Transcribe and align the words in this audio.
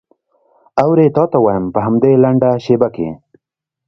اورې 0.83 1.07
تا 1.15 1.23
ته 1.31 1.37
وایم 1.45 1.65
په 1.73 1.79
همدې 1.85 2.11
لنډه 2.23 2.49
شېبه 2.63 2.87
کې. 2.95 3.07